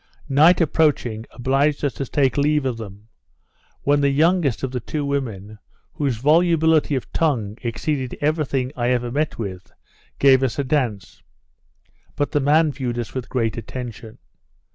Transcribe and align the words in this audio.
Night 0.29 0.59
approaching, 0.59 1.27
obliged 1.29 1.85
us 1.85 1.93
to 1.93 2.07
take 2.07 2.35
leave 2.35 2.65
of 2.65 2.77
them; 2.77 3.07
when 3.83 4.01
the 4.01 4.09
youngest 4.09 4.63
of 4.63 4.71
the 4.71 4.79
two 4.79 5.05
women, 5.05 5.59
whose 5.93 6.17
volubility 6.17 6.95
of 6.95 7.13
tongue 7.13 7.55
exceeded 7.61 8.17
every 8.19 8.45
thing 8.45 8.71
I 8.75 8.89
ever 8.89 9.11
met 9.11 9.37
with, 9.37 9.71
gave 10.17 10.41
us 10.41 10.57
a 10.57 10.63
dance; 10.63 11.21
but 12.15 12.31
the 12.31 12.39
man 12.39 12.71
viewed 12.71 12.97
us 12.97 13.13
with 13.13 13.29
great 13.29 13.57
attention. 13.57 14.17